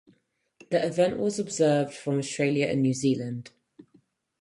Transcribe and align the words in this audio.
The 0.71 0.83
event 0.83 1.19
was 1.19 1.37
observed 1.37 1.93
from 1.93 2.17
Australia 2.17 2.65
and 2.65 2.81
New 2.81 2.95
Zealand. 2.95 3.51